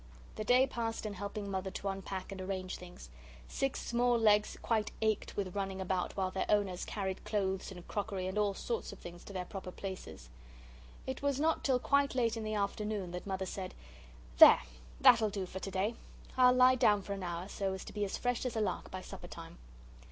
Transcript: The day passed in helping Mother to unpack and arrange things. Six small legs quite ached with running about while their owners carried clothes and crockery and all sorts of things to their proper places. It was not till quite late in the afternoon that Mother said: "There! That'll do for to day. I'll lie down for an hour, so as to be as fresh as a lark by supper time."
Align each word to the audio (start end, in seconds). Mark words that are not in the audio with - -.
The 0.35 0.43
day 0.43 0.65
passed 0.65 1.05
in 1.05 1.13
helping 1.13 1.51
Mother 1.51 1.69
to 1.69 1.89
unpack 1.89 2.31
and 2.31 2.41
arrange 2.41 2.77
things. 2.77 3.11
Six 3.47 3.85
small 3.85 4.17
legs 4.17 4.57
quite 4.63 4.91
ached 4.99 5.37
with 5.37 5.53
running 5.55 5.79
about 5.79 6.17
while 6.17 6.31
their 6.31 6.47
owners 6.49 6.85
carried 6.85 7.23
clothes 7.23 7.69
and 7.71 7.87
crockery 7.87 8.25
and 8.25 8.35
all 8.35 8.55
sorts 8.55 8.91
of 8.91 8.97
things 8.97 9.23
to 9.25 9.31
their 9.33 9.45
proper 9.45 9.69
places. 9.71 10.29
It 11.05 11.21
was 11.21 11.39
not 11.39 11.63
till 11.63 11.77
quite 11.77 12.15
late 12.15 12.35
in 12.35 12.43
the 12.43 12.55
afternoon 12.55 13.11
that 13.11 13.27
Mother 13.27 13.45
said: 13.45 13.75
"There! 14.39 14.61
That'll 14.99 15.29
do 15.29 15.45
for 15.45 15.59
to 15.59 15.69
day. 15.69 15.93
I'll 16.35 16.51
lie 16.53 16.73
down 16.73 17.03
for 17.03 17.13
an 17.13 17.21
hour, 17.21 17.47
so 17.47 17.73
as 17.73 17.85
to 17.85 17.93
be 17.93 18.03
as 18.03 18.17
fresh 18.17 18.43
as 18.47 18.55
a 18.55 18.59
lark 18.61 18.89
by 18.89 19.01
supper 19.01 19.27
time." 19.27 19.59